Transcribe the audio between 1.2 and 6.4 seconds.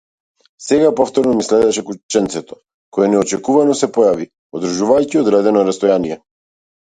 ме следеше кученцето, кое неочекувано се појави, одржувајќи одредено растојание.